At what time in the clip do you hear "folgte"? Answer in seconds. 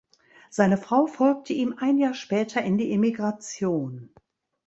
1.05-1.53